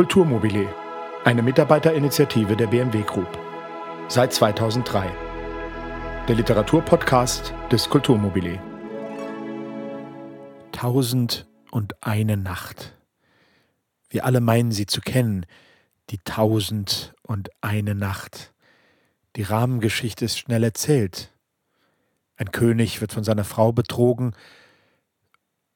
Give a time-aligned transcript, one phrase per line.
[0.00, 0.66] Kulturmobile,
[1.24, 3.28] eine Mitarbeiterinitiative der BMW Group.
[4.08, 5.10] Seit 2003.
[6.26, 8.58] Der Literaturpodcast des Kulturmobile.
[10.72, 12.96] Tausend und eine Nacht.
[14.08, 15.44] Wir alle meinen sie zu kennen,
[16.08, 18.54] die Tausend und eine Nacht.
[19.36, 21.30] Die Rahmengeschichte ist schnell erzählt.
[22.36, 24.34] Ein König wird von seiner Frau betrogen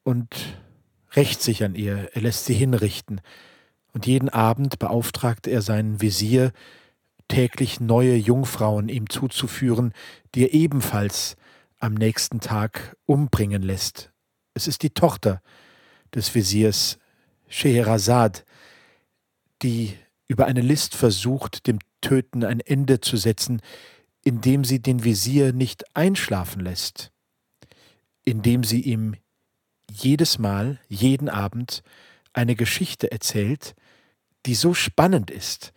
[0.01, 0.57] und
[1.11, 3.21] rächt sich an ihr, er lässt sie hinrichten,
[3.95, 6.51] und jeden Abend beauftragt er seinen Visier,
[7.29, 9.93] täglich neue Jungfrauen ihm zuzuführen,
[10.35, 11.37] die er ebenfalls
[11.79, 14.11] am nächsten Tag umbringen lässt.
[14.53, 15.41] Es ist die Tochter
[16.13, 16.99] des Visiers
[17.47, 18.43] Scheherazad,
[19.61, 19.93] die
[20.27, 23.61] über eine List versucht, dem Töten ein Ende zu setzen,
[24.25, 27.13] indem sie den Visier nicht einschlafen lässt,
[28.25, 29.15] indem sie ihm
[29.89, 31.81] jedes Mal, jeden Abend
[32.33, 33.73] eine Geschichte erzählt,
[34.45, 35.73] die so spannend ist,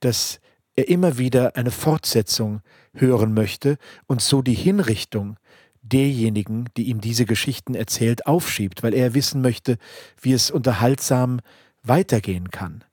[0.00, 0.40] dass
[0.74, 2.62] er immer wieder eine Fortsetzung
[2.94, 5.36] hören möchte und so die Hinrichtung
[5.82, 9.78] derjenigen, die ihm diese Geschichten erzählt, aufschiebt, weil er wissen möchte,
[10.20, 11.40] wie es unterhaltsam
[11.82, 12.84] weitergehen kann.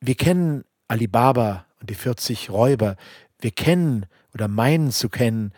[0.00, 2.96] Wir kennen Alibaba und die 40 Räuber,
[3.40, 5.52] wir kennen oder meinen zu kennen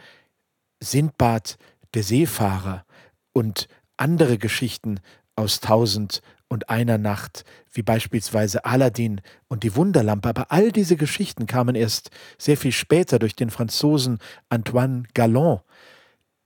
[0.81, 1.56] Sindbad,
[1.95, 2.84] der Seefahrer
[3.33, 5.00] und andere Geschichten
[5.34, 11.47] aus Tausend und einer Nacht, wie beispielsweise Aladdin und die Wunderlampe, aber all diese Geschichten
[11.47, 15.63] kamen erst sehr viel später durch den Franzosen Antoine Galland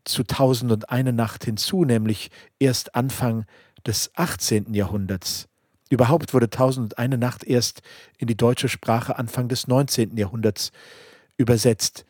[0.05, 3.45] zu Tausend und eine Nacht hinzu, nämlich erst Anfang
[3.87, 4.73] des 18.
[4.75, 5.49] Jahrhunderts.
[5.91, 7.83] Überhaupt wurde Tausend und eine Nacht erst
[8.17, 10.17] in die deutsche Sprache Anfang des 19.
[10.17, 10.71] Jahrhunderts
[11.37, 12.07] übersetzt.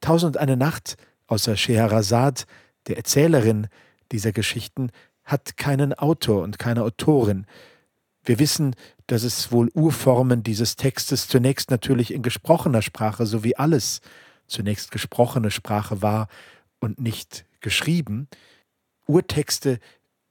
[0.00, 2.44] Tausend und eine Nacht, außer Scheherazade,
[2.86, 3.66] der Erzählerin
[4.12, 4.90] dieser Geschichten,
[5.28, 7.46] hat keinen Autor und keine Autorin.
[8.24, 8.74] Wir wissen,
[9.06, 14.00] dass es wohl Urformen dieses Textes zunächst natürlich in gesprochener Sprache, so wie alles
[14.46, 16.28] zunächst gesprochene Sprache war
[16.80, 18.26] und nicht geschrieben.
[19.06, 19.80] Urtexte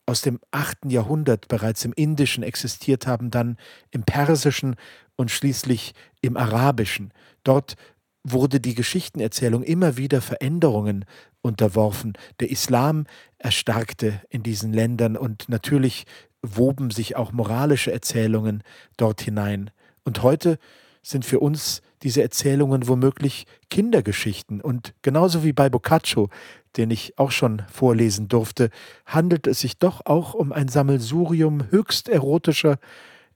[0.07, 3.57] aus dem achten Jahrhundert bereits im Indischen existiert haben, dann
[3.91, 4.77] im Persischen
[5.15, 7.13] und schließlich im Arabischen.
[7.43, 7.75] Dort
[8.23, 11.05] wurde die Geschichtenerzählung immer wieder Veränderungen
[11.47, 12.13] unterworfen.
[12.39, 13.05] Der Islam
[13.37, 16.05] erstarkte in diesen Ländern und natürlich
[16.41, 18.63] woben sich auch moralische Erzählungen
[18.97, 19.71] dort hinein.
[20.03, 20.59] Und heute
[21.01, 24.61] sind für uns diese Erzählungen womöglich Kindergeschichten.
[24.61, 26.29] Und genauso wie bei Boccaccio,
[26.75, 28.69] den ich auch schon vorlesen durfte,
[29.05, 32.77] handelt es sich doch auch um ein Sammelsurium höchst erotischer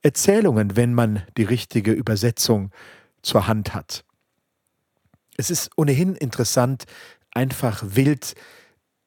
[0.02, 2.72] Erzählungen, wenn man die richtige Übersetzung
[3.22, 4.04] zur Hand hat.
[5.38, 6.86] Es ist ohnehin interessant,
[7.32, 8.36] einfach wild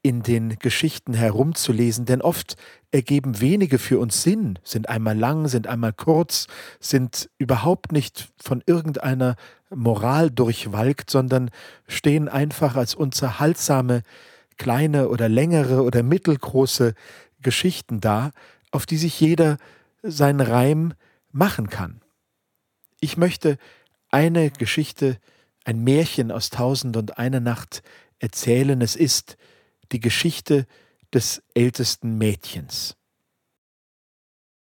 [0.02, 2.56] in den Geschichten herumzulesen, denn oft
[2.90, 6.46] ergeben wenige für uns Sinn, sind einmal lang, sind einmal kurz,
[6.78, 9.36] sind überhaupt nicht von irgendeiner
[9.70, 11.50] Moral durchwalkt, sondern
[11.88, 14.02] stehen einfach als unterhaltsame
[14.58, 16.94] kleine oder längere oder mittelgroße
[17.40, 18.30] Geschichten da,
[18.72, 19.56] auf die sich jeder
[20.02, 20.92] seinen Reim
[21.32, 22.02] machen kann.
[23.00, 23.56] Ich möchte
[24.10, 25.16] eine Geschichte,
[25.64, 27.82] ein Märchen aus Tausend und eine Nacht
[28.24, 28.80] erzählen.
[28.80, 29.36] Es ist
[29.92, 30.66] die Geschichte
[31.12, 32.96] des ältesten Mädchens.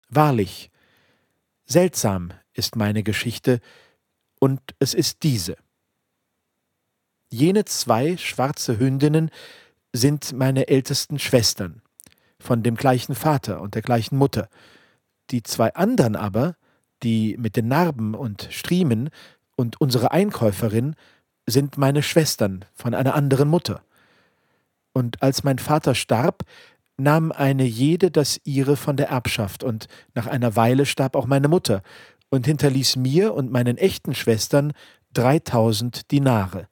[0.09, 0.71] Wahrlich,
[1.65, 3.61] seltsam ist meine Geschichte,
[4.41, 5.57] und es ist diese.
[7.31, 9.31] Jene zwei schwarze Hündinnen
[9.93, 11.81] sind meine ältesten Schwestern,
[12.41, 14.49] von dem gleichen Vater und der gleichen Mutter.
[15.31, 16.57] Die zwei anderen aber,
[17.05, 19.11] die mit den Narben und Striemen
[19.55, 20.97] und unsere Einkäuferin,
[21.47, 23.83] sind meine Schwestern von einer anderen Mutter.
[24.93, 26.45] Und als mein Vater starb,
[26.97, 31.49] nahm eine jede das ihre von der Erbschaft, und nach einer Weile starb auch meine
[31.49, 31.83] Mutter
[32.29, 34.73] und hinterließ mir und meinen echten Schwestern
[35.13, 36.69] dreitausend Dinare.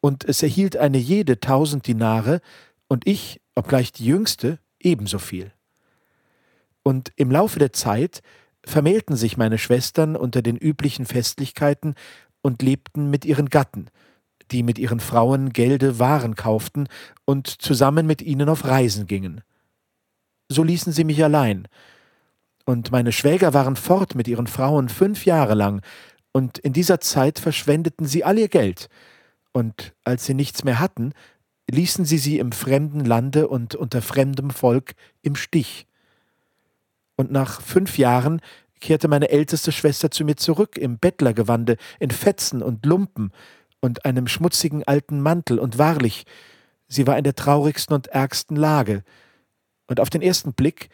[0.00, 2.40] Und es erhielt eine jede tausend Dinare,
[2.88, 5.52] und ich, obgleich die jüngste, ebenso viel.
[6.82, 8.22] Und im Laufe der Zeit
[8.64, 11.94] vermählten sich meine Schwestern unter den üblichen Festlichkeiten
[12.46, 13.90] und lebten mit ihren Gatten,
[14.52, 16.88] die mit ihren Frauen Gelde Waren kauften
[17.24, 19.42] und zusammen mit ihnen auf Reisen gingen.
[20.48, 21.66] So ließen sie mich allein,
[22.64, 25.82] und meine Schwäger waren fort mit ihren Frauen fünf Jahre lang,
[26.32, 28.88] und in dieser Zeit verschwendeten sie all ihr Geld,
[29.52, 31.14] und als sie nichts mehr hatten,
[31.68, 35.88] ließen sie sie im fremden Lande und unter fremdem Volk im Stich.
[37.16, 38.40] Und nach fünf Jahren
[38.80, 43.32] kehrte meine älteste Schwester zu mir zurück im Bettlergewande, in Fetzen und Lumpen
[43.80, 46.24] und einem schmutzigen alten Mantel, und wahrlich,
[46.88, 49.02] sie war in der traurigsten und ärgsten Lage.
[49.86, 50.88] Und auf den ersten Blick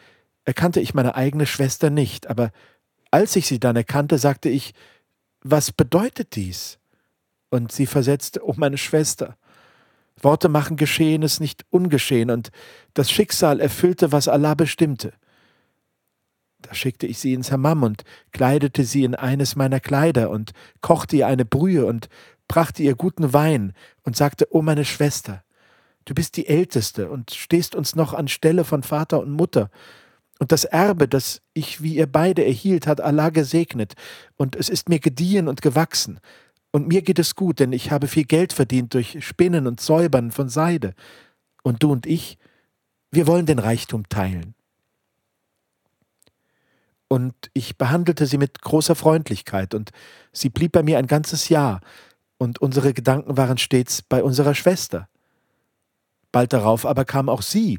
[0.45, 2.51] erkannte ich meine eigene Schwester nicht, aber
[3.11, 4.73] als ich sie dann erkannte, sagte ich,
[5.41, 6.79] was bedeutet dies?
[7.49, 9.37] Und sie versetzte, oh meine Schwester,
[10.21, 12.51] Worte machen Geschehenes nicht ungeschehen, und
[12.93, 15.13] das Schicksal erfüllte, was Allah bestimmte.
[16.63, 20.51] Da schickte ich sie ins Hammam und kleidete sie in eines meiner Kleider und
[20.81, 22.09] kochte ihr eine Brühe und
[22.47, 23.73] brachte ihr guten Wein
[24.03, 25.43] und sagte, O meine Schwester,
[26.05, 29.69] du bist die Älteste und stehst uns noch an Stelle von Vater und Mutter.
[30.39, 33.93] Und das Erbe, das ich wie ihr beide erhielt, hat Allah gesegnet,
[34.35, 36.19] und es ist mir gediehen und gewachsen.
[36.71, 40.31] Und mir geht es gut, denn ich habe viel Geld verdient durch Spinnen und Säubern
[40.31, 40.95] von Seide.
[41.61, 42.37] Und du und ich,
[43.11, 44.55] wir wollen den Reichtum teilen.
[47.13, 49.91] Und ich behandelte sie mit großer Freundlichkeit, und
[50.31, 51.79] sie blieb bei mir ein ganzes Jahr,
[52.39, 55.07] und unsere Gedanken waren stets bei unserer Schwester.
[56.31, 57.77] Bald darauf aber kam auch sie,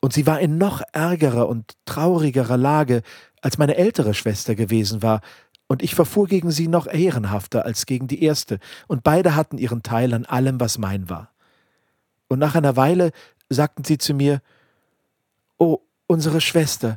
[0.00, 3.02] und sie war in noch ärgerer und traurigerer Lage,
[3.42, 5.20] als meine ältere Schwester gewesen war,
[5.66, 9.82] und ich verfuhr gegen sie noch ehrenhafter als gegen die erste, und beide hatten ihren
[9.82, 11.34] Teil an allem, was mein war.
[12.28, 13.12] Und nach einer Weile
[13.50, 14.40] sagten sie zu mir,
[15.58, 16.96] O, unsere Schwester,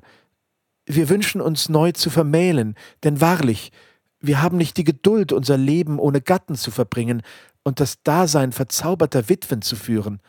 [0.87, 3.71] wir wünschen uns neu zu vermählen, denn wahrlich,
[4.19, 7.21] wir haben nicht die Geduld, unser Leben ohne Gatten zu verbringen
[7.63, 10.21] und das Dasein verzauberter Witwen zu führen.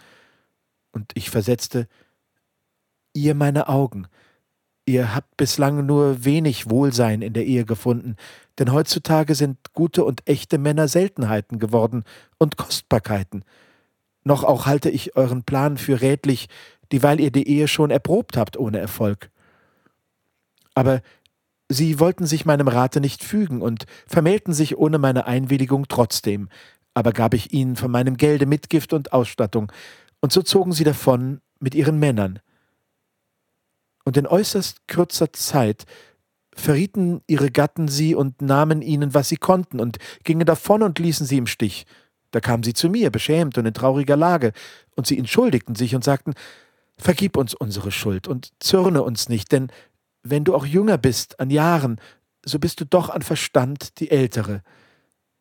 [0.92, 1.88] Und ich versetzte,
[3.14, 4.08] ihr meine Augen,
[4.84, 8.16] ihr habt bislang nur wenig Wohlsein in der Ehe gefunden,
[8.58, 12.02] denn heutzutage sind gute und echte Männer Seltenheiten geworden
[12.38, 13.44] und Kostbarkeiten.
[14.24, 16.48] Noch auch halte ich euren Plan für rätlich,
[16.90, 19.30] dieweil ihr die Ehe schon erprobt habt ohne Erfolg.
[20.78, 21.02] Aber
[21.68, 26.50] sie wollten sich meinem Rate nicht fügen und vermählten sich ohne meine Einwilligung trotzdem,
[26.94, 29.72] aber gab ich ihnen von meinem Gelde Mitgift und Ausstattung,
[30.20, 32.38] und so zogen sie davon mit ihren Männern.
[34.04, 35.84] Und in äußerst kürzer Zeit
[36.54, 41.26] verrieten ihre Gatten sie und nahmen ihnen, was sie konnten, und gingen davon und ließen
[41.26, 41.86] sie im Stich.
[42.30, 44.52] Da kamen sie zu mir, beschämt und in trauriger Lage,
[44.94, 46.34] und sie entschuldigten sich und sagten,
[47.00, 49.68] Vergib uns unsere Schuld und zürne uns nicht, denn
[50.22, 52.00] wenn du auch jünger bist an Jahren,
[52.44, 54.62] so bist du doch an Verstand die Ältere.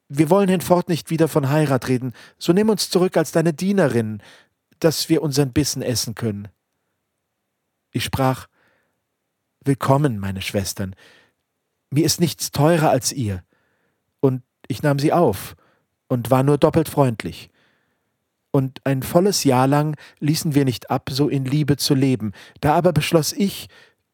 [0.10, 4.22] Wir wollen hinfort nicht wieder von Heirat reden, so nimm uns zurück als deine Dienerin,
[4.80, 6.48] dass wir unseren Bissen essen können.
[7.92, 8.48] Ich sprach,
[9.68, 10.96] Willkommen, meine Schwestern,
[11.90, 13.44] mir ist nichts teurer als ihr.
[14.22, 15.56] Und ich nahm sie auf
[16.08, 17.50] und war nur doppelt freundlich.
[18.52, 22.32] Und ein volles Jahr lang ließen wir nicht ab, so in Liebe zu leben.
[22.62, 23.68] Da aber beschloss ich,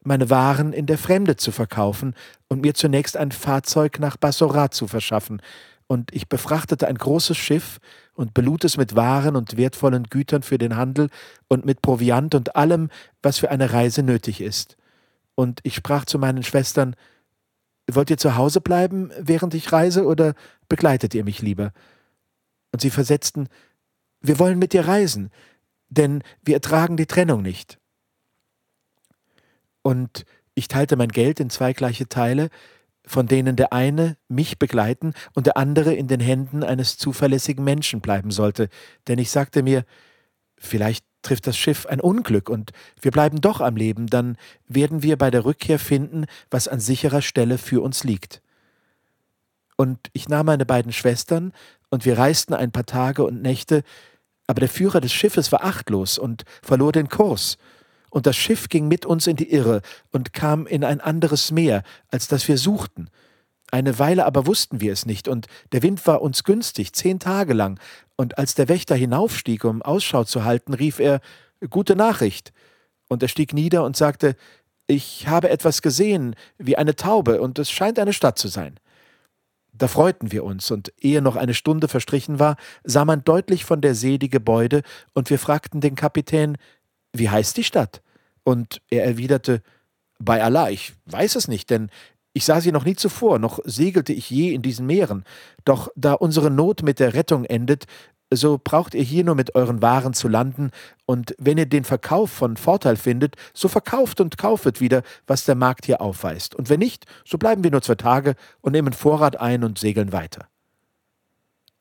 [0.06, 2.16] meine Waren in der Fremde zu verkaufen
[2.48, 5.42] und mir zunächst ein Fahrzeug nach Bassorat zu verschaffen,
[5.88, 7.80] und ich befrachtete ein großes Schiff
[8.14, 11.10] und belud es mit Waren und wertvollen Gütern für den Handel
[11.48, 12.90] und mit Proviant und allem,
[13.22, 14.78] was für eine Reise nötig ist.
[15.36, 16.96] Und ich sprach zu meinen Schwestern,
[17.92, 20.36] Wollt ihr zu Hause bleiben, während ich reise, oder
[20.70, 21.74] begleitet ihr mich lieber?
[22.72, 23.50] Und sie versetzten,
[24.22, 25.32] Wir wollen mit dir reisen,
[25.90, 27.78] denn wir ertragen die Trennung nicht.
[29.84, 30.26] Und
[30.56, 32.50] ich teilte mein Geld in zwei gleiche Teile,
[33.06, 38.02] von denen der eine mich begleiten und der andere in den Händen eines zuverlässigen Menschen
[38.02, 38.70] bleiben sollte,
[39.08, 39.86] denn ich sagte mir,
[40.58, 42.72] vielleicht trifft das Schiff ein Unglück und
[43.02, 44.38] wir bleiben doch am Leben, dann
[44.68, 48.42] werden wir bei der Rückkehr finden, was an sicherer Stelle für uns liegt.
[49.76, 51.52] Und ich nahm meine beiden Schwestern,
[51.90, 53.84] und wir reisten ein paar Tage und Nächte,
[54.48, 57.58] aber der Führer des Schiffes war achtlos und verlor den Kurs,
[58.14, 61.82] und das Schiff ging mit uns in die Irre und kam in ein anderes Meer,
[62.12, 63.10] als das wir suchten.
[63.72, 67.54] Eine Weile aber wussten wir es nicht, und der Wind war uns günstig, zehn Tage
[67.54, 67.80] lang,
[68.16, 71.22] und als der Wächter hinaufstieg, um Ausschau zu halten, rief er
[71.72, 72.54] Gute Nachricht.
[73.08, 74.36] Und er stieg nieder und sagte
[74.86, 78.80] Ich habe etwas gesehen, wie eine Taube, und es scheint eine Stadt zu sein.
[79.74, 83.82] Da freuten wir uns, und ehe noch eine Stunde verstrichen war, sah man deutlich von
[83.82, 84.84] der See die Gebäude,
[85.16, 86.58] und wir fragten den Kapitän,
[87.12, 88.03] wie heißt die Stadt?
[88.44, 89.62] Und er erwiderte,
[90.20, 91.90] bei Allah, ich weiß es nicht, denn
[92.34, 95.24] ich sah sie noch nie zuvor, noch segelte ich je in diesen Meeren.
[95.66, 97.86] Doch da unsere Not mit der Rettung endet,
[98.36, 100.72] so braucht ihr hier nur mit euren Waren zu landen,
[101.06, 105.56] und wenn ihr den Verkauf von Vorteil findet, so verkauft und kaufet wieder, was der
[105.56, 106.56] Markt hier aufweist.
[106.56, 110.12] Und wenn nicht, so bleiben wir nur zwei Tage und nehmen Vorrat ein und segeln
[110.12, 110.48] weiter.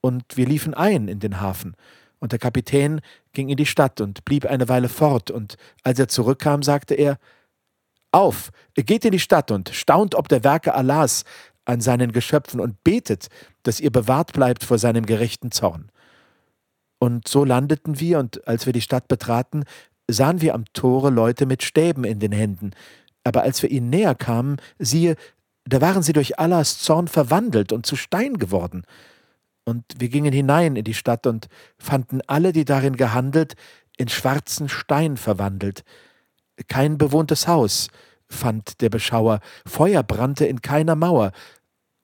[0.00, 1.74] Und wir liefen ein in den Hafen,
[2.22, 3.00] und der Kapitän
[3.32, 7.18] ging in die Stadt und blieb eine Weile fort, und als er zurückkam, sagte er
[8.12, 11.24] Auf, geht in die Stadt und staunt ob der Werke Allahs
[11.64, 13.26] an seinen Geschöpfen und betet,
[13.64, 15.90] dass ihr bewahrt bleibt vor seinem gerechten Zorn.
[17.00, 19.64] Und so landeten wir, und als wir die Stadt betraten,
[20.08, 22.70] sahen wir am Tore Leute mit Stäben in den Händen,
[23.24, 25.16] aber als wir ihnen näher kamen, siehe,
[25.64, 28.84] da waren sie durch Allahs Zorn verwandelt und zu Stein geworden.
[29.64, 33.54] Und wir gingen hinein in die Stadt und fanden alle, die darin gehandelt,
[33.96, 35.84] in schwarzen Stein verwandelt.
[36.68, 37.88] Kein bewohntes Haus,
[38.28, 41.32] fand der Beschauer, Feuer brannte in keiner Mauer,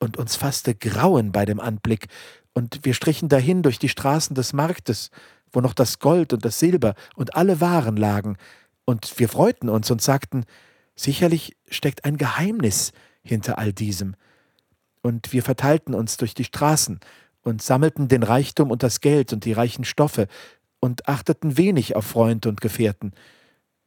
[0.00, 2.06] und uns fasste Grauen bei dem Anblick,
[2.52, 5.10] und wir strichen dahin durch die Straßen des Marktes,
[5.52, 8.36] wo noch das Gold und das Silber und alle Waren lagen,
[8.84, 10.44] und wir freuten uns und sagten,
[10.94, 14.14] sicherlich steckt ein Geheimnis hinter all diesem.
[15.02, 17.00] Und wir verteilten uns durch die Straßen
[17.42, 20.26] und sammelten den Reichtum und das Geld und die reichen Stoffe
[20.80, 23.12] und achteten wenig auf Freund und Gefährten.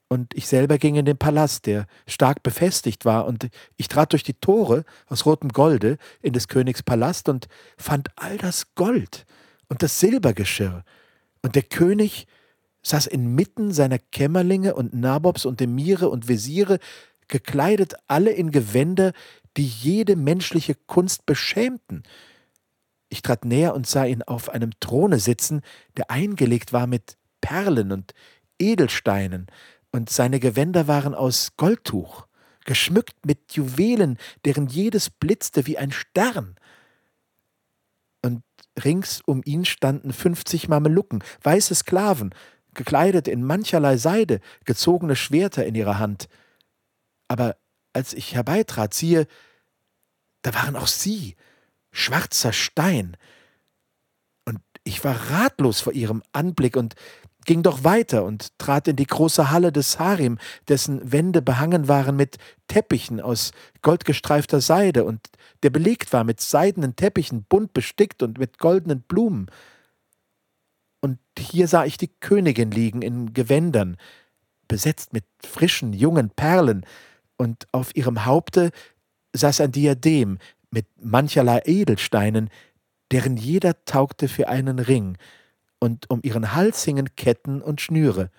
[0.09, 4.23] Und ich selber ging in den Palast, der stark befestigt war, und ich trat durch
[4.23, 9.25] die Tore aus rotem Golde in des Königs Palast und fand all das Gold
[9.69, 10.83] und das Silbergeschirr.
[11.41, 12.27] Und der König
[12.83, 16.79] saß inmitten seiner Kämmerlinge und Nabobs und Emire und Wesire,
[17.29, 19.13] gekleidet alle in Gewänder,
[19.55, 22.03] die jede menschliche Kunst beschämten.
[23.13, 25.61] Ich trat näher und sah ihn auf einem Throne sitzen,
[25.97, 28.13] der eingelegt war mit Perlen und
[28.57, 29.47] Edelsteinen,
[29.91, 32.25] und seine Gewänder waren aus Goldtuch,
[32.63, 36.55] geschmückt mit Juwelen, deren jedes blitzte wie ein Stern.
[38.21, 38.43] Und
[38.81, 42.33] rings um ihn standen fünfzig Mamelucken, weiße Sklaven,
[42.73, 46.29] gekleidet in mancherlei Seide, gezogene Schwerter in ihrer Hand.
[47.27, 47.57] Aber
[47.91, 49.27] als ich herbeitrat, siehe,
[50.43, 51.35] da waren auch sie,
[51.91, 53.17] schwarzer Stein.
[54.45, 56.95] Und ich war ratlos vor ihrem Anblick und
[57.45, 62.15] ging doch weiter und trat in die große Halle des Harim, dessen Wände behangen waren
[62.15, 65.27] mit Teppichen aus goldgestreifter Seide und
[65.63, 69.47] der belegt war mit seidenen Teppichen, bunt bestickt und mit goldenen Blumen.
[71.01, 73.97] Und hier sah ich die Königin liegen in Gewändern,
[74.67, 76.85] besetzt mit frischen, jungen Perlen,
[77.37, 78.69] und auf ihrem Haupte
[79.33, 80.37] saß ein Diadem
[80.71, 82.49] mit mancherlei Edelsteinen,
[83.11, 85.17] deren jeder taugte für einen Ring,
[85.79, 88.29] und um ihren Hals hingen Ketten und Schnüre.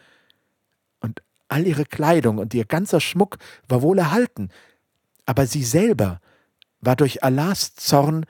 [1.01, 4.49] Und all ihre Kleidung und ihr ganzer Schmuck war wohl erhalten,
[5.27, 6.21] aber sie selber
[6.81, 8.27] war durch Allahs Zorn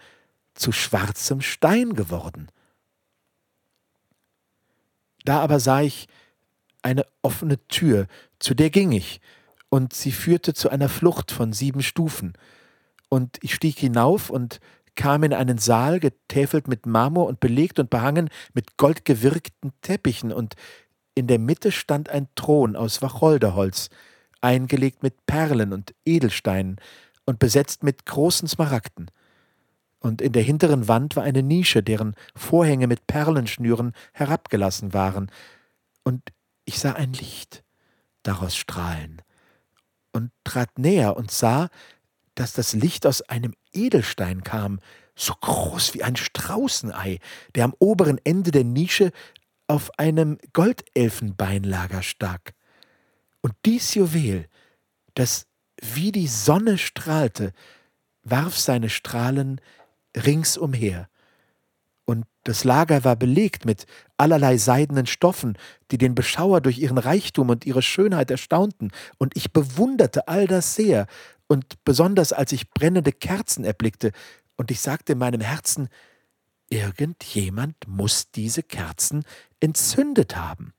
[0.54, 2.49] zu schwarzem Stein geworden.
[5.25, 6.09] Da aber sah ich
[6.82, 8.06] eine offene Tür,
[8.38, 9.21] zu der ging ich,
[9.68, 12.35] und sie führte zu einer Flucht von sieben Stufen.
[13.12, 14.59] Und ich stieg hinauf und
[14.95, 20.54] kam in einen Saal, getäfelt mit Marmor und belegt und behangen mit goldgewirkten Teppichen, und
[21.14, 23.90] in der Mitte stand ein Thron aus Wacholderholz,
[24.40, 26.76] eingelegt mit Perlen und Edelsteinen
[27.26, 29.11] und besetzt mit großen Smaragden.
[30.00, 35.31] Und in der hinteren Wand war eine Nische, deren Vorhänge mit Perlenschnüren herabgelassen waren.
[36.02, 36.23] Und
[36.64, 37.62] ich sah ein Licht
[38.23, 39.21] daraus strahlen
[40.12, 41.69] und trat näher und sah,
[42.35, 44.81] dass das Licht aus einem Edelstein kam,
[45.15, 47.19] so groß wie ein Straußenei,
[47.55, 49.12] der am oberen Ende der Nische
[49.67, 52.55] auf einem Goldelfenbeinlager stak.
[53.41, 54.49] Und dies Juwel,
[55.15, 55.47] das
[55.81, 57.53] wie die Sonne strahlte,
[58.23, 59.61] warf seine Strahlen
[60.17, 61.09] ringsumher.
[62.05, 63.87] Und das Lager war belegt mit
[64.17, 65.57] allerlei seidenen Stoffen,
[65.91, 70.75] die den Beschauer durch ihren Reichtum und ihre Schönheit erstaunten, und ich bewunderte all das
[70.75, 71.07] sehr
[71.52, 74.12] und besonders als ich brennende Kerzen erblickte,
[74.56, 75.90] und ich sagte in meinem Herzen,
[76.71, 79.25] irgendjemand muss diese Kerzen
[79.61, 80.73] entzündet haben.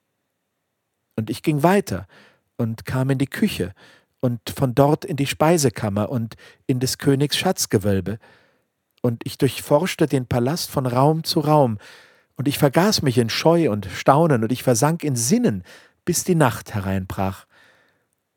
[1.16, 2.08] Und ich ging weiter
[2.58, 3.76] und kam in die Küche
[4.20, 8.18] und von dort in die Speisekammer und in des Königs Schatzgewölbe.
[9.04, 11.78] Und ich durchforschte den Palast von Raum zu Raum,
[12.36, 15.62] und ich vergaß mich in Scheu und Staunen, und ich versank in Sinnen,
[16.04, 17.46] bis die Nacht hereinbrach.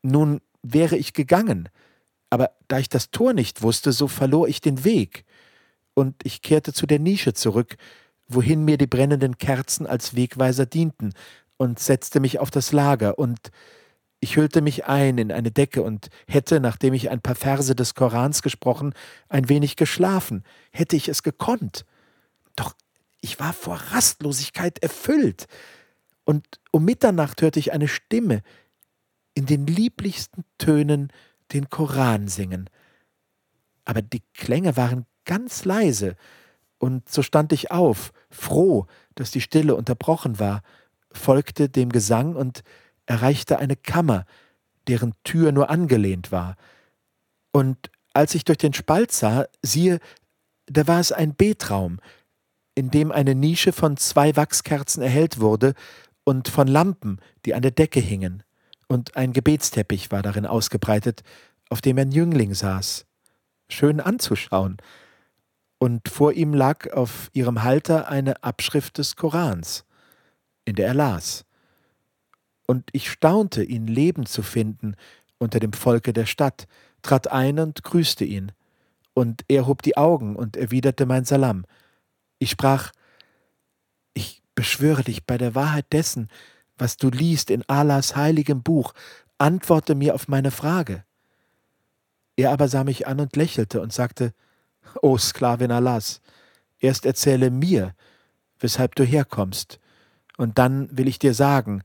[0.02, 1.70] Nun wäre ich gegangen,
[2.36, 5.24] aber da ich das Tor nicht wusste, so verlor ich den Weg,
[5.94, 7.76] und ich kehrte zu der Nische zurück,
[8.28, 11.14] wohin mir die brennenden Kerzen als Wegweiser dienten,
[11.56, 13.38] und setzte mich auf das Lager, und
[14.20, 17.94] ich hüllte mich ein in eine Decke und hätte, nachdem ich ein paar Verse des
[17.94, 18.92] Korans gesprochen,
[19.30, 21.86] ein wenig geschlafen, hätte ich es gekonnt.
[22.54, 22.74] Doch
[23.22, 25.46] ich war vor Rastlosigkeit erfüllt,
[26.26, 28.42] und um Mitternacht hörte ich eine Stimme
[29.32, 31.10] in den lieblichsten Tönen
[31.52, 32.68] den Koran singen.
[33.84, 36.16] Aber die Klänge waren ganz leise,
[36.78, 40.62] und so stand ich auf, froh, dass die Stille unterbrochen war,
[41.10, 42.62] folgte dem Gesang und
[43.06, 44.26] erreichte eine Kammer,
[44.86, 46.56] deren Tür nur angelehnt war.
[47.52, 50.00] Und als ich durch den Spalt sah, siehe,
[50.66, 51.98] da war es ein Betraum,
[52.74, 55.74] in dem eine Nische von zwei Wachskerzen erhellt wurde
[56.24, 58.42] und von Lampen, die an der Decke hingen
[58.88, 61.22] und ein Gebetsteppich war darin ausgebreitet,
[61.68, 63.04] auf dem ein Jüngling saß.
[63.68, 64.76] schön anzuschauen.
[65.78, 69.84] Und vor ihm lag auf ihrem Halter eine Abschrift des Korans,
[70.64, 71.44] in der er las.
[72.66, 74.94] Und ich staunte, ihn lebend zu finden
[75.38, 76.66] unter dem Volke der Stadt,
[77.02, 78.52] trat ein und grüßte ihn.
[79.14, 81.64] Und er hob die Augen und erwiderte mein Salam.
[82.38, 82.92] Ich sprach,
[84.14, 86.28] ich beschwöre dich bei der Wahrheit dessen,
[86.78, 88.92] was du liest in Allahs heiligem Buch,
[89.38, 91.04] antworte mir auf meine Frage.
[92.36, 94.34] Er aber sah mich an und lächelte und sagte,
[95.02, 96.20] O Sklavin Allahs,
[96.78, 97.94] erst erzähle mir,
[98.60, 99.80] weshalb du herkommst,
[100.36, 101.82] und dann will ich dir sagen,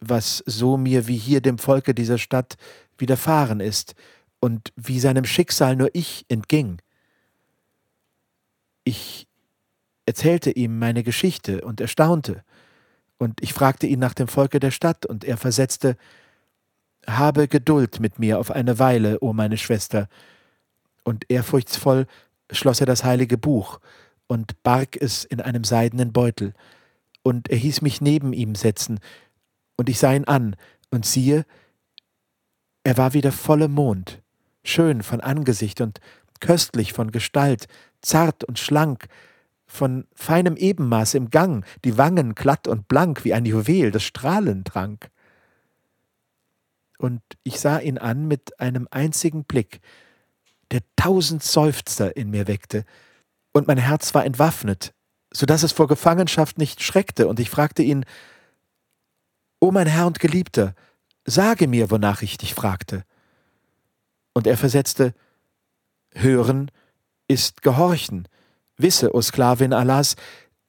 [0.00, 2.56] was so mir wie hier dem Volke dieser Stadt
[2.96, 3.94] widerfahren ist
[4.40, 6.80] und wie seinem Schicksal nur ich entging.
[8.84, 9.26] Ich
[10.06, 12.42] erzählte ihm meine Geschichte und er staunte,
[13.18, 15.96] und ich fragte ihn nach dem Volke der Stadt, und er versetzte,
[17.06, 20.08] habe Geduld mit mir auf eine Weile, o meine Schwester.
[21.04, 22.06] Und ehrfurchtsvoll
[22.50, 23.80] schloss er das heilige Buch
[24.26, 26.54] und barg es in einem seidenen Beutel.
[27.22, 29.00] Und er hieß mich neben ihm setzen,
[29.76, 30.56] und ich sah ihn an,
[30.90, 31.44] und siehe,
[32.84, 34.22] er war wie der volle Mond,
[34.64, 36.00] schön von Angesicht und
[36.40, 37.66] köstlich von Gestalt,
[38.00, 39.08] zart und schlank,
[39.68, 44.64] von feinem Ebenmaß im Gang, die Wangen glatt und blank wie ein Juwel, das Strahlen
[44.64, 45.10] trank.
[46.98, 49.80] Und ich sah ihn an mit einem einzigen Blick,
[50.72, 52.84] der tausend Seufzer in mir weckte,
[53.52, 54.94] und mein Herz war entwaffnet,
[55.32, 58.04] so dass es vor Gefangenschaft nicht schreckte, und ich fragte ihn,
[59.60, 60.74] O mein Herr und Geliebter,
[61.24, 63.04] sage mir, wonach ich dich fragte.
[64.32, 65.14] Und er versetzte,
[66.14, 66.70] Hören
[67.26, 68.28] ist Gehorchen,
[68.78, 70.14] Wisse, o Sklavin Allahs,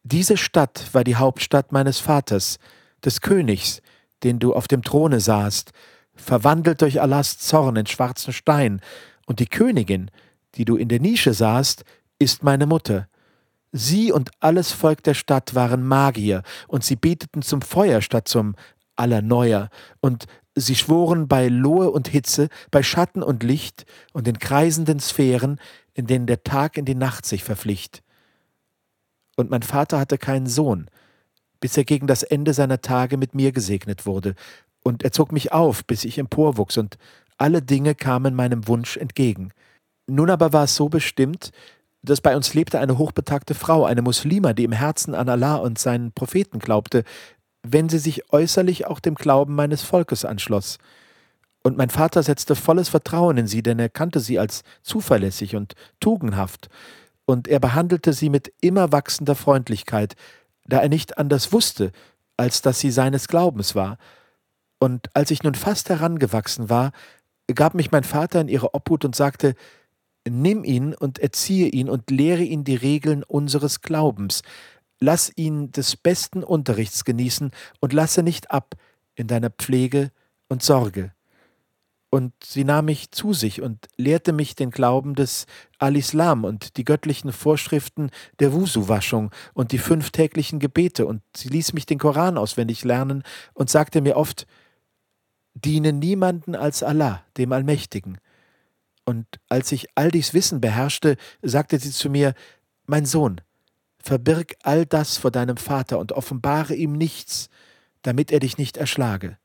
[0.04, 2.58] diese Stadt war die Hauptstadt meines Vaters,
[3.06, 3.82] des Königs,
[4.24, 5.72] den du auf dem Throne sahst,
[6.16, 8.82] verwandelt durch Allahs Zorn in schwarzen Stein,
[9.26, 10.10] und die Königin,
[10.56, 11.84] die du in der Nische sahst,
[12.18, 13.08] ist meine Mutter.
[13.72, 18.56] Sie und alles Volk der Stadt waren Magier, und sie beteten zum Feuer statt zum
[18.96, 19.70] Allerneuer,
[20.02, 25.60] und sie schworen bei Lohe und Hitze, bei Schatten und Licht und den kreisenden Sphären,
[26.00, 28.02] in denen der Tag in die Nacht sich verpflicht.
[29.36, 30.90] Und mein Vater hatte keinen Sohn,
[31.60, 34.36] bis er gegen das Ende seiner Tage mit mir gesegnet wurde,
[34.82, 36.98] und er zog mich auf, bis ich emporwuchs, und
[37.38, 39.52] alle Dinge kamen meinem Wunsch entgegen.
[40.08, 41.52] Nun aber war es so bestimmt,
[42.02, 45.78] dass bei uns lebte eine hochbetagte Frau, eine Muslima, die im Herzen an Allah und
[45.78, 47.04] seinen Propheten glaubte,
[47.62, 50.78] wenn sie sich äußerlich auch dem Glauben meines Volkes anschloss.
[51.64, 55.74] Und mein Vater setzte volles Vertrauen in sie, denn er kannte sie als zuverlässig und
[56.00, 56.70] tugendhaft,
[57.26, 60.16] und er behandelte sie mit immer wachsender Freundlichkeit,
[60.66, 61.92] da er nicht anders wusste,
[62.38, 63.98] als dass sie seines Glaubens war.
[64.80, 66.92] Und als ich nun fast herangewachsen war,
[67.54, 69.56] gab mich mein Vater in ihre Obhut und sagte,
[70.28, 74.42] Nimm ihn und erziehe ihn und lehre ihn die Regeln unseres Glaubens,
[75.00, 78.76] lass ihn des besten Unterrichts genießen und lasse nicht ab
[79.16, 80.12] in deiner Pflege
[80.50, 81.14] und Sorge.
[82.12, 85.46] Und sie nahm mich zu sich und lehrte mich den Glauben des
[85.78, 91.74] Al-Islam und die göttlichen Vorschriften der Wusu-Waschung und die fünf täglichen Gebete, und sie ließ
[91.74, 94.48] mich den Koran auswendig lernen und sagte mir oft,
[95.54, 98.18] diene niemanden als Allah, dem Allmächtigen.
[99.06, 102.34] Und als ich all dies Wissen beherrschte, sagte sie zu mir,
[102.86, 103.42] mein Sohn,
[104.00, 107.50] verbirg all das vor deinem Vater und offenbare ihm nichts,
[108.02, 109.38] damit er dich nicht erschlage.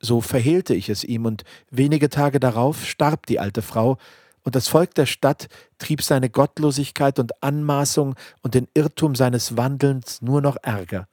[0.00, 3.98] So verhehlte ich es ihm, und wenige Tage darauf starb die alte Frau,
[4.42, 10.22] und das Volk der Stadt trieb seine Gottlosigkeit und Anmaßung und den Irrtum seines Wandelns
[10.22, 11.06] nur noch ärger.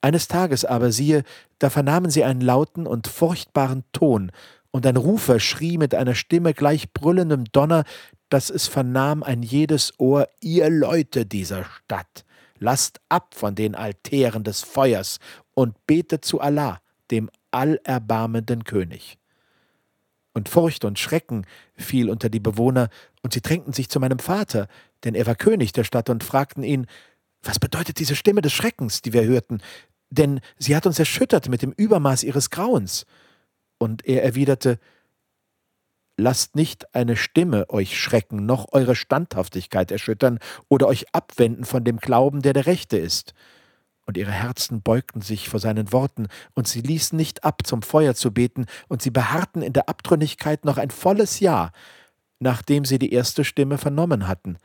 [0.00, 1.22] Eines Tages aber, siehe,
[1.60, 4.32] da vernahmen sie einen lauten und furchtbaren Ton,
[4.72, 7.84] und ein Rufer schrie mit einer Stimme gleich brüllendem Donner,
[8.28, 12.24] dass es vernahm ein jedes Ohr, ihr Leute dieser Stadt,
[12.58, 15.20] lasst ab von den Altären des Feuers
[15.54, 19.18] und betet zu Allah, dem allerbarmenden König.
[20.32, 22.88] Und Furcht und Schrecken fiel unter die Bewohner,
[23.22, 24.68] und sie drängten sich zu meinem Vater,
[25.04, 26.86] denn er war König der Stadt, und fragten ihn,
[27.42, 29.62] was bedeutet diese Stimme des Schreckens, die wir hörten?
[30.10, 33.06] Denn sie hat uns erschüttert mit dem Übermaß ihres Grauens.
[33.78, 34.78] Und er erwiderte,
[36.16, 40.38] Lasst nicht eine Stimme euch schrecken, noch eure Standhaftigkeit erschüttern
[40.68, 43.34] oder euch abwenden von dem Glauben, der der Rechte ist.
[44.06, 48.14] Und ihre Herzen beugten sich vor seinen Worten, und sie ließen nicht ab, zum Feuer
[48.14, 51.72] zu beten, und sie beharrten in der Abtrünnigkeit noch ein volles Jahr,
[52.38, 54.58] nachdem sie die erste Stimme vernommen hatten.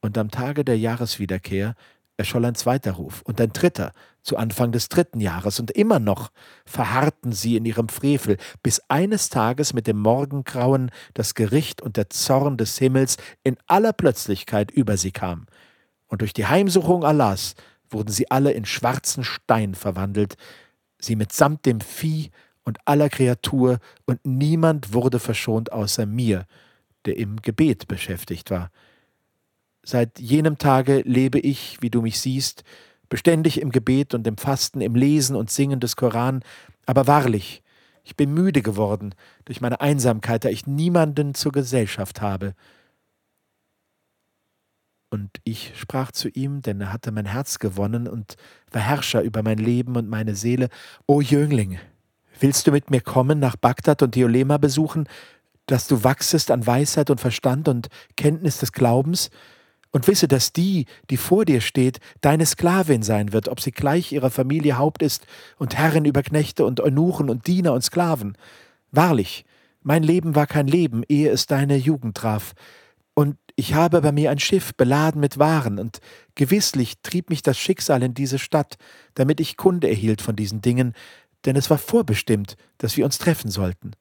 [0.00, 1.74] Und am Tage der Jahreswiederkehr
[2.16, 6.30] erscholl ein zweiter Ruf und ein dritter zu Anfang des dritten Jahres, und immer noch
[6.64, 12.10] verharrten sie in ihrem Frevel, bis eines Tages mit dem Morgengrauen das Gericht und der
[12.10, 15.46] Zorn des Himmels in aller Plötzlichkeit über sie kam.
[16.06, 17.54] Und durch die Heimsuchung Allahs
[17.90, 20.36] wurden sie alle in schwarzen Stein verwandelt,
[20.98, 22.30] sie mitsamt dem Vieh
[22.64, 26.46] und aller Kreatur, und niemand wurde verschont außer mir,
[27.04, 28.70] der im Gebet beschäftigt war.
[29.82, 32.64] Seit jenem Tage lebe ich, wie du mich siehst,
[33.10, 36.42] beständig im Gebet und im Fasten, im Lesen und Singen des Koran,
[36.86, 37.62] aber wahrlich,
[38.02, 42.54] ich bin müde geworden durch meine Einsamkeit, da ich niemanden zur Gesellschaft habe.
[45.14, 48.34] Und ich sprach zu ihm, denn er hatte mein Herz gewonnen und
[48.72, 50.70] war Herrscher über mein Leben und meine Seele,
[51.06, 51.78] O Jüngling,
[52.40, 55.08] willst du mit mir kommen, nach Bagdad und Diolema besuchen,
[55.66, 59.30] dass du wachsest an Weisheit und Verstand und Kenntnis des Glaubens,
[59.92, 64.10] und wisse, dass die, die vor dir steht, deine Sklavin sein wird, ob sie gleich
[64.10, 65.24] ihrer Familie Haupt ist
[65.56, 68.36] und Herrin über Knechte und Eunuchen und Diener und Sklaven.
[68.90, 69.44] Wahrlich,
[69.84, 72.54] mein Leben war kein Leben, ehe es deine Jugend traf.
[73.14, 76.00] Und ich habe bei mir ein Schiff beladen mit Waren, und
[76.34, 78.76] gewisslich trieb mich das Schicksal in diese Stadt,
[79.14, 80.94] damit ich Kunde erhielt von diesen Dingen,
[81.44, 83.92] denn es war vorbestimmt, dass wir uns treffen sollten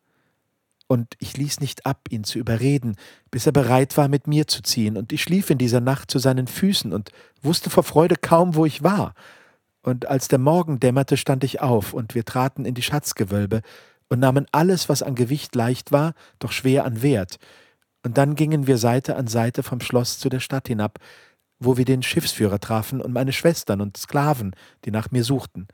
[0.93, 2.95] und ich ließ nicht ab, ihn zu überreden,
[3.31, 6.19] bis er bereit war, mit mir zu ziehen, und ich schlief in dieser Nacht zu
[6.19, 7.11] seinen Füßen und
[7.41, 9.13] wusste vor Freude kaum, wo ich war.
[9.81, 13.61] Und als der Morgen dämmerte, stand ich auf, und wir traten in die Schatzgewölbe
[14.07, 17.39] und nahmen alles, was an Gewicht leicht war, doch schwer an Wert.
[18.03, 20.99] Und dann gingen wir Seite an Seite vom Schloss zu der Stadt hinab,
[21.59, 25.67] wo wir den Schiffsführer trafen und meine Schwestern und Sklaven, die nach mir suchten.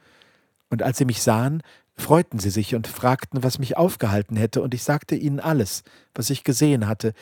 [0.70, 1.64] Und als sie mich sahen,
[1.96, 6.30] freuten sie sich und fragten, was mich aufgehalten hätte, und ich sagte ihnen alles, was
[6.30, 7.14] ich gesehen hatte,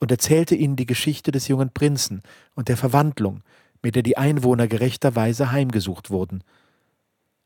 [0.00, 2.22] und erzählte ihnen die Geschichte des jungen Prinzen
[2.54, 3.42] und der Verwandlung,
[3.82, 6.42] mit der die Einwohner gerechterweise heimgesucht wurden.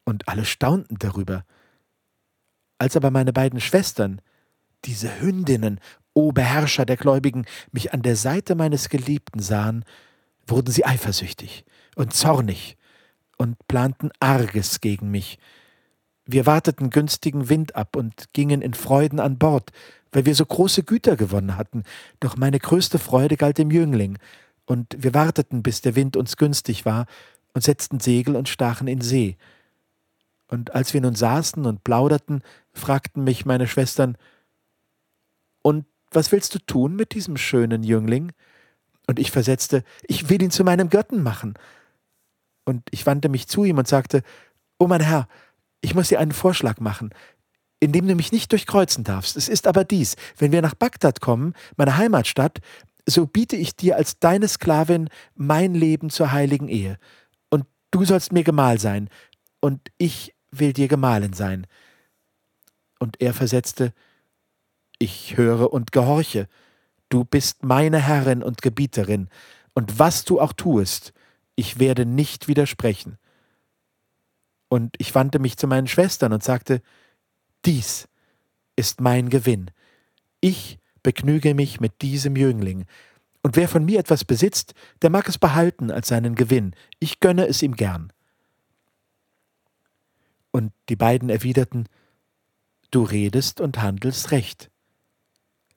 [0.04, 1.44] Und alle staunten darüber.
[2.78, 4.20] Als aber meine beiden Schwestern,
[4.84, 5.80] diese Hündinnen,
[6.18, 9.84] o Beherrscher der Gläubigen, mich an der Seite meines Geliebten sahen,
[10.48, 12.76] wurden sie eifersüchtig und zornig
[13.36, 15.38] und planten Arges gegen mich,
[16.30, 19.70] wir warteten günstigen Wind ab und gingen in Freuden an Bord,
[20.12, 21.84] weil wir so große Güter gewonnen hatten.
[22.20, 24.18] Doch meine größte Freude galt dem Jüngling,
[24.66, 27.06] und wir warteten, bis der Wind uns günstig war,
[27.54, 29.38] und setzten Segel und stachen in See.
[30.48, 32.42] Und als wir nun saßen und plauderten,
[32.74, 34.18] fragten mich meine Schwestern,
[35.62, 38.32] Und was willst du tun mit diesem schönen Jüngling?
[39.06, 41.54] Und ich versetzte, ich will ihn zu meinem Götten machen.
[42.64, 44.22] Und ich wandte mich zu ihm und sagte,
[44.78, 45.28] O mein Herr,
[45.80, 47.10] ich muss dir einen Vorschlag machen,
[47.80, 49.36] in dem du mich nicht durchkreuzen darfst.
[49.36, 52.58] Es ist aber dies, wenn wir nach Bagdad kommen, meine Heimatstadt,
[53.06, 56.98] so biete ich dir als deine Sklavin mein Leben zur heiligen Ehe.
[57.48, 59.08] Und du sollst mir Gemahl sein,
[59.60, 61.66] und ich will dir Gemahlin sein.
[62.98, 63.92] Und er versetzte,
[64.98, 66.48] ich höre und gehorche,
[67.08, 69.28] du bist meine Herrin und Gebieterin,
[69.74, 71.12] und was du auch tuest,
[71.54, 73.16] ich werde nicht widersprechen.
[74.68, 76.82] Und ich wandte mich zu meinen Schwestern und sagte,
[77.64, 78.08] dies
[78.76, 79.70] ist mein Gewinn.
[80.40, 82.86] Ich begnüge mich mit diesem Jüngling.
[83.42, 86.74] Und wer von mir etwas besitzt, der mag es behalten als seinen Gewinn.
[86.98, 88.12] Ich gönne es ihm gern.
[90.50, 91.88] Und die beiden erwiderten,
[92.90, 94.70] Du redest und handelst recht.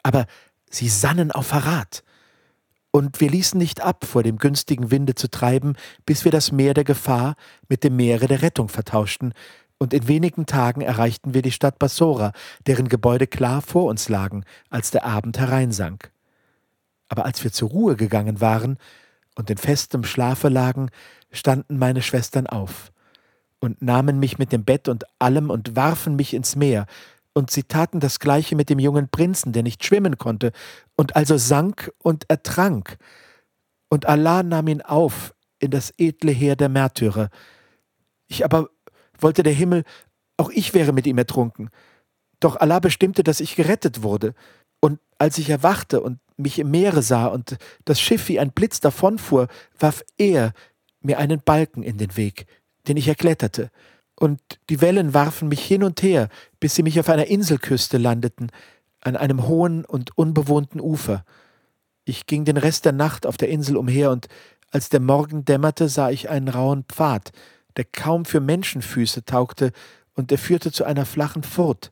[0.03, 0.25] Aber
[0.69, 2.03] sie sannen auf Verrat
[2.91, 6.73] und wir ließen nicht ab, vor dem günstigen Winde zu treiben, bis wir das Meer
[6.73, 7.35] der Gefahr
[7.69, 9.33] mit dem Meere der Rettung vertauschten,
[9.77, 12.33] und in wenigen Tagen erreichten wir die Stadt Bassora,
[12.67, 16.11] deren Gebäude klar vor uns lagen, als der Abend hereinsank.
[17.09, 18.77] Aber als wir zur Ruhe gegangen waren
[19.33, 20.91] und in festem Schlafe lagen,
[21.31, 22.91] standen meine Schwestern auf
[23.59, 26.85] und nahmen mich mit dem Bett und allem und warfen mich ins Meer,
[27.33, 30.51] und sie taten das gleiche mit dem jungen Prinzen, der nicht schwimmen konnte,
[30.95, 32.97] und also sank und ertrank.
[33.89, 37.29] Und Allah nahm ihn auf in das edle Heer der Märtyrer.
[38.27, 38.69] Ich aber
[39.19, 39.83] wollte der Himmel,
[40.37, 41.69] auch ich wäre mit ihm ertrunken.
[42.39, 44.33] Doch Allah bestimmte, dass ich gerettet wurde.
[44.79, 48.79] Und als ich erwachte und mich im Meere sah und das Schiff wie ein Blitz
[48.79, 50.53] davonfuhr, warf er
[51.01, 52.47] mir einen Balken in den Weg,
[52.87, 53.69] den ich erkletterte
[54.21, 56.29] und die Wellen warfen mich hin und her,
[56.59, 58.51] bis sie mich auf einer Inselküste landeten,
[58.99, 61.25] an einem hohen und unbewohnten Ufer.
[62.05, 64.27] Ich ging den Rest der Nacht auf der Insel umher, und
[64.69, 67.31] als der Morgen dämmerte, sah ich einen rauen Pfad,
[67.77, 69.71] der kaum für Menschenfüße taugte,
[70.13, 71.91] und er führte zu einer flachen Furt,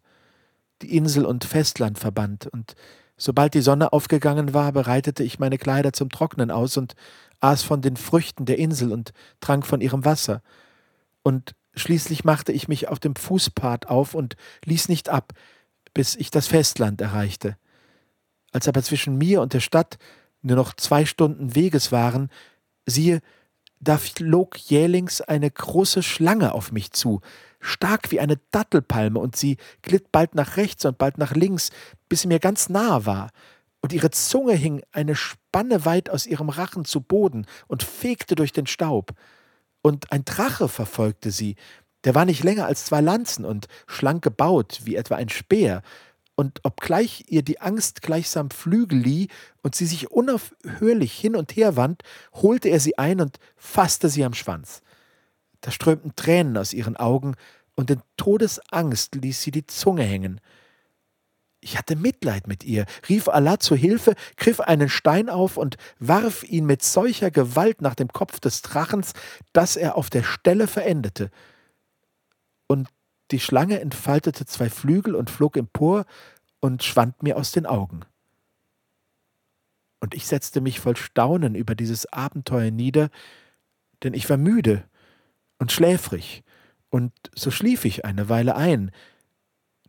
[0.84, 2.76] die Insel und Festland verband, und
[3.22, 6.96] Sobald die Sonne aufgegangen war, bereitete ich meine Kleider zum Trocknen aus und
[7.42, 9.12] aß von den Früchten der Insel und
[9.42, 10.42] trank von ihrem Wasser.
[11.22, 15.34] Und schließlich machte ich mich auf dem Fußpfad auf und ließ nicht ab,
[15.94, 17.58] bis ich das Festland erreichte.
[18.52, 19.98] Als aber zwischen mir und der Stadt
[20.42, 22.30] nur noch zwei Stunden Weges waren,
[22.86, 23.22] siehe,
[23.80, 27.22] da flog jählings eine große Schlange auf mich zu,
[27.60, 31.72] stark wie eine Dattelpalme, und sie glitt bald nach rechts und bald nach links,
[32.10, 33.30] bis sie mir ganz nahe war,
[33.82, 38.52] und ihre Zunge hing eine Spanne weit aus ihrem Rachen zu Boden und fegte durch
[38.52, 39.14] den Staub.
[39.82, 41.56] Und ein Drache verfolgte sie,
[42.04, 45.82] der war nicht länger als zwei Lanzen und schlank gebaut, wie etwa ein Speer,
[46.36, 49.28] und obgleich ihr die Angst gleichsam Flügel lieh
[49.62, 54.24] und sie sich unaufhörlich hin und her wand, holte er sie ein und fasste sie
[54.24, 54.82] am Schwanz.
[55.60, 57.36] Da strömten Tränen aus ihren Augen,
[57.76, 60.40] und in Todesangst ließ sie die Zunge hängen.
[61.62, 66.44] Ich hatte Mitleid mit ihr, rief Allah zu Hilfe, griff einen Stein auf und warf
[66.44, 69.14] ihn mit solcher Gewalt nach dem Kopf des Drachens,
[69.52, 71.32] dass er auf der Stelle verendete.
[72.68, 72.88] Und
[73.32, 76.06] die Schlange entfaltete zwei Flügel und flog empor
[76.62, 78.02] und schwand mir aus den Augen.
[80.00, 83.10] Und ich setzte mich voll Staunen über dieses Abenteuer nieder,
[84.02, 84.86] denn ich war müde
[85.58, 86.44] und schläfrig,
[86.90, 88.92] und so schlief ich eine Weile ein.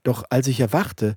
[0.03, 1.17] Doch als ich erwachte,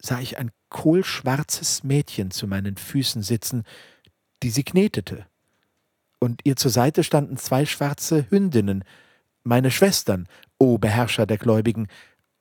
[0.00, 3.64] sah ich ein kohlschwarzes Mädchen zu meinen Füßen sitzen,
[4.42, 5.26] die sie knetete.
[6.18, 8.84] Und ihr zur Seite standen zwei schwarze Hündinnen,
[9.42, 11.88] meine Schwestern, o Beherrscher der Gläubigen,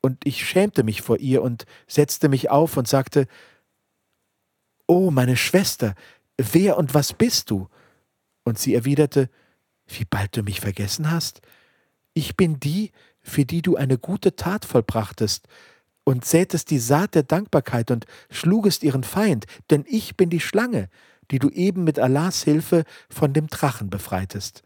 [0.01, 3.27] und ich schämte mich vor ihr und setzte mich auf und sagte,
[4.87, 5.93] O meine Schwester,
[6.37, 7.67] wer und was bist du?
[8.43, 9.29] Und sie erwiderte,
[9.87, 11.41] Wie bald du mich vergessen hast?
[12.13, 12.91] Ich bin die,
[13.21, 15.47] für die du eine gute Tat vollbrachtest,
[16.03, 20.89] und sätest die Saat der Dankbarkeit und schlugest ihren Feind, denn ich bin die Schlange,
[21.31, 24.63] die du eben mit Allahs Hilfe von dem Drachen befreitest.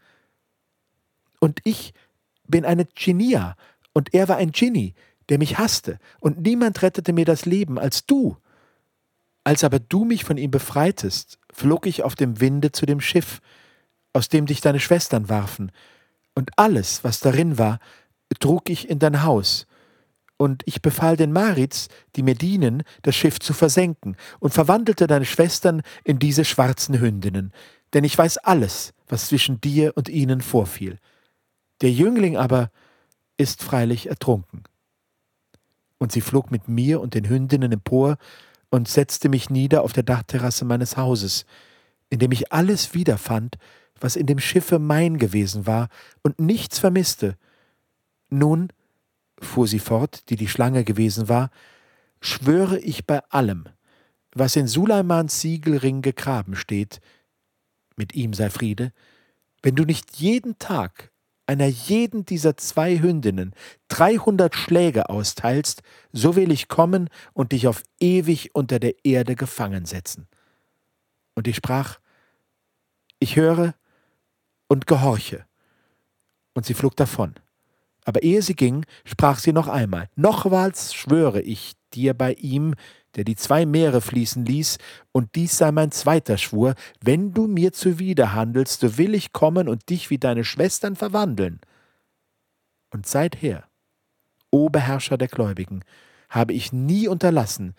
[1.40, 1.92] Und ich
[2.46, 3.56] bin eine Dschinnia,
[3.92, 4.94] und er war ein Dschinni,
[5.28, 8.36] der mich hasste, und niemand rettete mir das Leben als du.
[9.44, 13.40] Als aber du mich von ihm befreitest, flog ich auf dem Winde zu dem Schiff,
[14.12, 15.70] aus dem dich deine Schwestern warfen,
[16.34, 17.78] und alles, was darin war,
[18.40, 19.66] trug ich in dein Haus,
[20.36, 25.24] und ich befahl den Marids, die mir dienen, das Schiff zu versenken, und verwandelte deine
[25.24, 27.52] Schwestern in diese schwarzen Hündinnen,
[27.92, 30.98] denn ich weiß alles, was zwischen dir und ihnen vorfiel.
[31.80, 32.70] Der Jüngling aber
[33.36, 34.64] ist freilich ertrunken.
[35.98, 38.16] Und sie flog mit mir und den Hündinnen empor
[38.70, 41.46] und setzte mich nieder auf der Dachterrasse meines Hauses,
[42.10, 43.56] in dem ich alles wiederfand,
[44.00, 45.88] was in dem Schiffe mein gewesen war
[46.22, 47.36] und nichts vermisste.
[48.28, 48.68] Nun
[49.44, 51.50] fuhr sie fort, die die Schlange gewesen war,
[52.20, 53.64] schwöre ich bei allem,
[54.32, 57.00] was in Sulaimans Siegelring gegraben steht,
[57.96, 58.92] mit ihm sei Friede,
[59.62, 61.12] wenn du nicht jeden Tag
[61.46, 63.54] einer jeden dieser zwei Hündinnen
[63.88, 69.84] dreihundert Schläge austeilst, so will ich kommen und dich auf ewig unter der Erde gefangen
[69.84, 70.26] setzen.
[71.34, 71.98] Und ich sprach,
[73.18, 73.74] ich höre
[74.68, 75.44] und gehorche.
[76.54, 77.34] Und sie flog davon.
[78.04, 82.74] Aber ehe sie ging, sprach sie noch einmal, Nochmals schwöre ich dir bei ihm,
[83.16, 84.78] der die zwei Meere fließen ließ,
[85.12, 89.68] und dies sei mein zweiter Schwur, wenn du mir zuwider handelst, so will ich kommen
[89.68, 91.60] und dich wie deine Schwestern verwandeln.
[92.90, 93.64] Und seither,
[94.50, 95.84] o Beherrscher der Gläubigen,
[96.28, 97.74] habe ich nie unterlassen,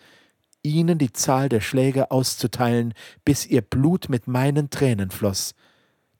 [0.62, 5.54] ihnen die Zahl der Schläge auszuteilen, bis ihr Blut mit meinen Tränen floss.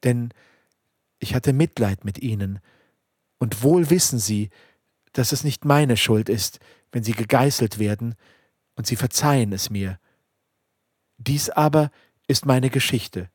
[0.05, 0.31] Denn
[1.19, 2.61] ich hatte Mitleid mit ihnen,
[3.39, 4.51] und wohl wissen sie,
[5.13, 6.59] dass es nicht meine Schuld ist,
[6.93, 8.15] wenn sie gegeißelt werden,
[8.77, 9.99] und sie verzeihen es mir.
[11.17, 11.91] Dies aber
[12.29, 13.31] ist meine Geschichte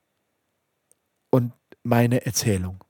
[1.31, 2.83] und meine Erzählung.